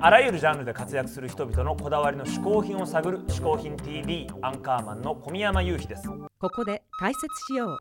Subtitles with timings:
[0.00, 6.08] あらゆるジャンルで活躍する人々のこだわりの嗜好品を探る「嗜好品 TV」アンカーマンの小宮山雄飛です。
[6.38, 7.70] ここで解説しよう。
[7.70, 7.76] 嗜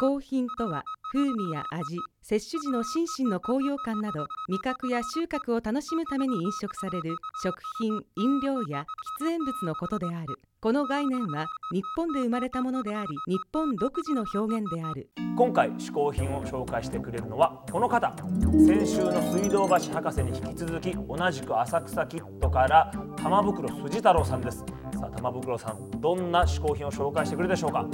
[0.00, 0.82] 好品とは
[1.12, 8.84] 風味や味摂取時の心身の高揚感など味覚や収穫を楽しむために飲食される食品飲料や
[9.20, 10.38] 喫煙物のことである。
[10.60, 15.10] この概念は日本で生まれたものであり日本独自の表現である。
[15.36, 18.14] 今回嗜好品を紹介してくれるのはこの方。
[18.66, 24.58] 先週の水道橋博士に引き続き同じく浅草キッドから玉袋筋太郎さんです。
[24.58, 27.86] さあ玉袋さんどんな嗜好品を紹介してくれるでしょうか、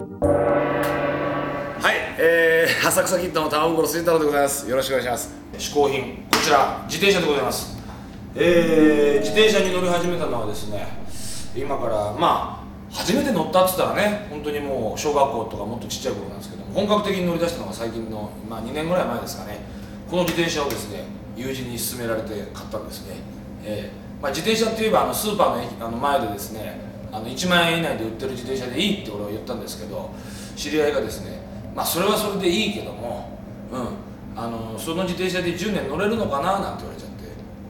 [2.16, 4.70] えー、浅草キッドの玉袋筋太郎でございます。
[4.70, 5.34] よろしくお願いします。
[5.58, 7.76] 嗜好品こちら自転車でございます。
[8.36, 10.86] えー、自転車に乗り始めたのはですね
[11.56, 19.58] 今からまあ初めて乗ったっつったらね本当にもう小学校とかもっとちっちゃい頃なんですけど本格的に乗り出したのが最近の、まあ、2年ぐらい前ですかね。
[20.08, 23.16] この自転車をですね友人に勧められて買ったんですね、
[23.64, 26.78] えーまあ、自転車っていえばあのスーパーのあの前でですね
[27.10, 30.10] あの1万円以内で売ってる自転車でいいって俺は言ったんですけど
[30.54, 33.38] 知り合いがですねまあそれはそれでいいけども、
[33.72, 33.88] うん、
[34.40, 37.24] あのその自転車で10年乗れるのかななんて言われちゃって、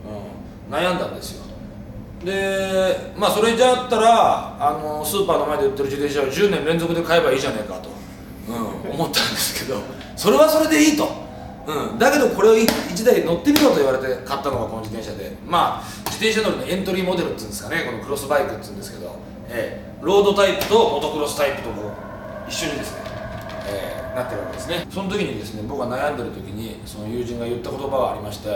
[0.05, 1.45] うん、悩んだんですよ。
[2.23, 7.89] でまあそれじゃあったらあのスーパーの前で売ってる自転車を10年連続で買えばいいじゃねえかと、
[8.49, 9.81] うん、思ったんですけど
[10.15, 11.07] それはそれでいいと、
[11.67, 15.35] うん、だけどこれを1台乗ってみろと言われて買ったのがこの自転車で。
[15.45, 21.91] まあ自転車乗りのエントリーモデルっていうんですかねこのクロスバイクっていうんですけど、ええ、ロードタイプとモトクロスタイプとも
[22.47, 23.03] 一緒にですね、
[23.67, 24.85] えーなってるわけですね。
[24.89, 28.49] その時にですね僕が悩んでる時にその友人が言った言葉がありまして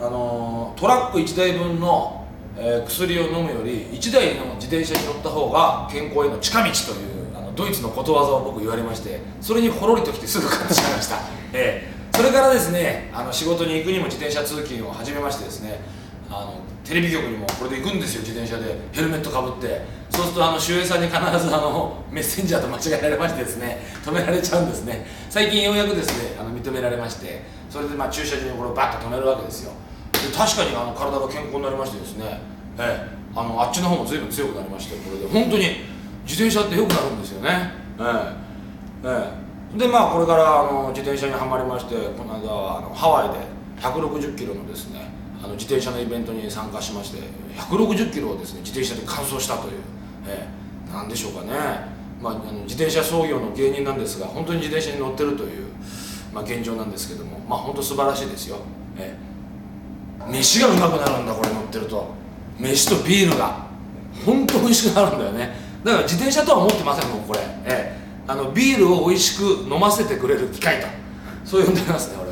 [0.00, 11.16] あのートラック1台分の、えー薬を飲むより1台の自転車に乗った方が健康への近道というあのドイツのことわざを僕言われましてそれにほろりときてすぐ買ってしまいました、
[11.52, 11.92] ええ。
[12.16, 15.80] それからですねあの仕事に行くにも自転車通勤を始めましてですね
[16.32, 18.74] あのテレビ局にもこれで行くんですよ自転車で。
[18.92, 19.84] ヘルメットかぶって。
[20.08, 25.06] そうするとあの守衛さんに必ずあの メッセンジャーと間違えられましてですね止められちゃうんですね。
[25.28, 27.42] 最近ようやくですねあの認められまして。
[27.68, 29.72] それでまあ駐車場にこれをバッと止めるわけですよ。
[30.12, 32.40] で確かにあの体が健康になりましてですね、
[32.78, 35.26] ええ、あのあっちの方も随分強くなりましてこれで。
[35.28, 35.64] 本当に
[36.24, 37.72] 自転車って良くなるんですよね。
[37.98, 38.02] え
[39.04, 39.08] え。
[39.08, 39.24] え
[39.76, 39.78] え。
[39.78, 43.36] でまあこれからあの自転車にはまりましてこの間はあのハワイで
[43.80, 45.10] 160キロのですね
[45.42, 47.18] あの自転車のイベントに参加しまして
[47.56, 49.74] 160キロをですね自転車で完走したという、
[50.26, 50.48] え
[50.88, 51.50] え、なんでしょうかね、
[52.22, 55.66] まあ、あの自転車操業の芸人なんですが本当に自転車に乗ってるという、
[56.32, 58.58] まあ、現状なんですけどもまあ本当素晴らしいですよ、
[58.96, 59.16] え
[60.28, 62.22] え、飯がうまくなるんだこれ乗ってると。
[62.58, 63.66] 飯とビールが
[64.24, 65.54] 本当美味しくなるんだよね。
[65.84, 67.96] だから自転車とは思ってませんもんこれ、ええ、
[68.28, 70.86] あのビールを美味しく飲ませてくれる機械と
[71.44, 72.31] そう呼んでますね俺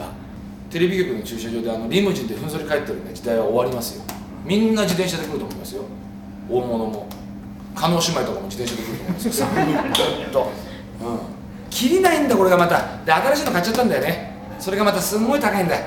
[0.70, 4.04] テレビ局の駐車場であのリムジンでふんぞり返ってる、ね、時代は終わりますよ。
[4.44, 5.82] みんな自転車で来ると思いますよ。
[6.48, 7.08] 大物も。
[7.74, 9.46] 加納姉妹とかも自転車で来ると思いますよ。
[10.32, 10.50] と。
[11.02, 11.18] うん。
[11.70, 12.98] 切りないんだこれがまた。
[13.04, 14.32] で新しいの買っちゃったんだよね。
[14.60, 15.76] それがまたすんごい高いんだ。
[15.76, 15.82] うん。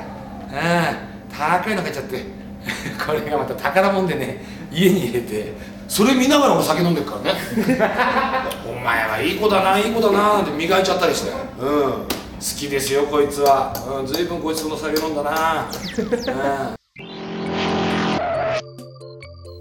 [1.30, 2.26] 高いの買っちゃって。
[3.06, 4.44] これがまた宝物でね。
[4.70, 5.54] 家に入れて。
[5.88, 7.40] それ見ながら俺酒飲んでるからね。
[8.68, 11.32] お前はいい子だないい子だなって磨いちゃったりして。
[11.62, 11.70] うん。
[11.70, 12.06] 好
[12.44, 13.74] きですよこいつは。
[14.00, 15.70] うん随分こいつの酒飲んだな。
[15.70, 16.84] うん。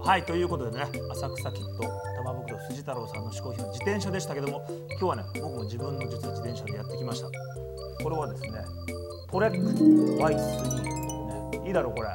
[0.05, 1.85] はいということでね浅草キッド
[2.17, 7.29] 玉袋筋太郎さんの嗜好品は自転車でしたけども今日はね僕も自分の実は自転車でやってきました。
[8.03, 8.51] これはですね
[9.31, 9.57] トレック
[10.21, 12.09] Y3、ね、いいだろこれ。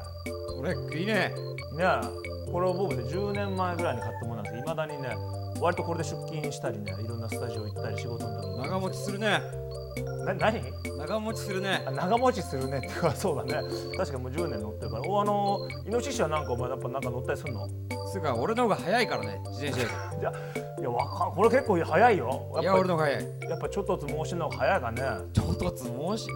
[0.57, 1.13] これいいね。
[1.13, 1.33] ね
[1.79, 4.56] えこれを僕ね10年前ぐらいに買ったものなんです。
[4.56, 5.16] けどいまだにね
[5.59, 9.41] 割とこれで出勤したりねいろんなスタジオ行ったり仕事の時に長持ちするね
[10.03, 10.61] な何？
[10.97, 11.83] 長持ちするね。
[11.85, 12.77] あ長持ちするね。
[12.77, 13.69] っていうかそうだね。
[13.97, 15.09] 確かにもう10年乗ってるから。
[15.09, 17.67] おあのイノシシはなんかお前やっぱなんか乗ったりするの？
[18.11, 19.89] つうか俺の方が早いからね自転車よ
[20.21, 20.31] いや
[20.79, 22.47] いやわかんこれ結構早いよ。
[22.57, 22.61] り。
[22.61, 23.25] いややっぱ俺の方が早い。
[23.49, 25.01] やっぱちょっとつ申しの方が早いかね。
[25.33, 26.27] ちょっとつ申し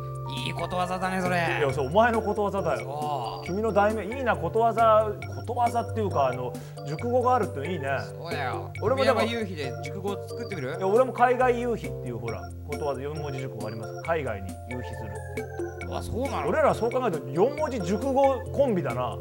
[0.48, 1.36] いいことわざだねそれ。
[1.60, 3.42] いやそうお前のことわざだよ。
[3.42, 5.12] そ君の題名いいなことわざ
[5.42, 6.54] ことわざっていうかあの
[6.88, 7.88] 熟語があるっていいね。
[7.88, 8.72] うそうだよ。
[8.82, 10.76] 俺もでも山夕日で熟語作ってみる？
[10.78, 13.94] いや俺も海外夕日っていうほらことわざ4文字熟語あります。
[14.06, 15.96] 海外に夕日するって。
[15.96, 16.48] あそうなの？
[16.48, 19.18] 俺らそう考えると4文字熟語コンビだな。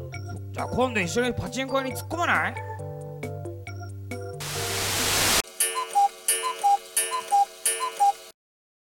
[0.51, 2.55] じゃあ今度一緒にパチンコ屋に突っ込まない？